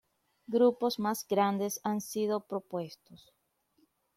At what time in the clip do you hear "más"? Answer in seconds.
0.97-1.27